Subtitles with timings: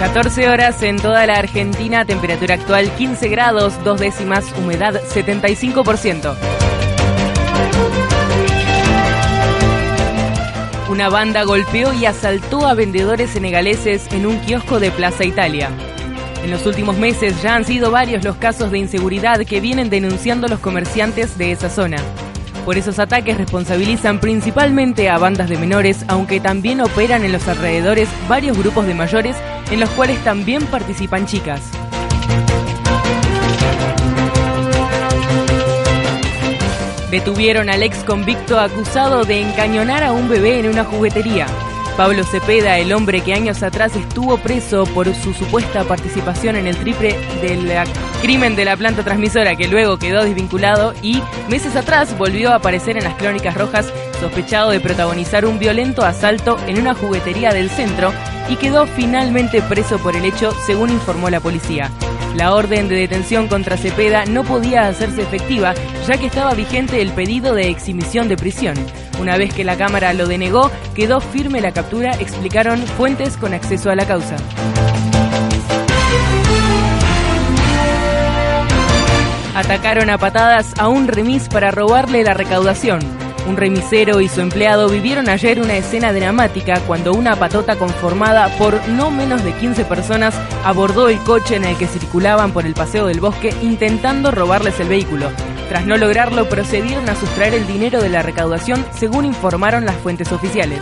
[0.00, 6.34] 14 horas en toda la Argentina, temperatura actual 15 grados, dos décimas, humedad 75%.
[10.88, 15.70] Una banda golpeó y asaltó a vendedores senegaleses en un kiosco de Plaza Italia.
[16.42, 20.48] En los últimos meses ya han sido varios los casos de inseguridad que vienen denunciando
[20.48, 21.98] los comerciantes de esa zona.
[22.64, 28.08] Por esos ataques responsabilizan principalmente a bandas de menores, aunque también operan en los alrededores
[28.28, 29.36] varios grupos de mayores
[29.70, 31.62] en los cuales también participan chicas.
[37.10, 41.46] Detuvieron al ex convicto acusado de encañonar a un bebé en una juguetería.
[41.96, 46.76] Pablo Cepeda, el hombre que años atrás estuvo preso por su supuesta participación en el
[46.76, 47.68] triple del
[48.20, 52.96] crimen de la planta transmisora que luego quedó desvinculado y meses atrás volvió a aparecer
[52.96, 58.12] en las crónicas rojas sospechado de protagonizar un violento asalto en una juguetería del centro
[58.48, 61.90] y quedó finalmente preso por el hecho, según informó la policía.
[62.36, 65.74] La orden de detención contra Cepeda no podía hacerse efectiva,
[66.06, 68.74] ya que estaba vigente el pedido de exhibición de prisión.
[69.20, 73.90] Una vez que la Cámara lo denegó, quedó firme la captura, explicaron fuentes con acceso
[73.90, 74.36] a la causa.
[79.70, 82.98] Atacaron a patadas a un remis para robarle la recaudación.
[83.46, 88.88] Un remisero y su empleado vivieron ayer una escena dramática cuando una patota conformada por
[88.88, 90.34] no menos de 15 personas
[90.64, 94.88] abordó el coche en el que circulaban por el paseo del bosque intentando robarles el
[94.88, 95.30] vehículo.
[95.68, 100.32] Tras no lograrlo, procedieron a sustraer el dinero de la recaudación, según informaron las fuentes
[100.32, 100.80] oficiales.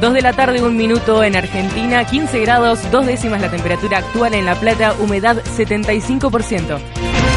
[0.00, 4.32] Dos de la tarde, un minuto en Argentina, 15 grados, dos décimas la temperatura actual
[4.32, 7.29] en La Plata, humedad 75%.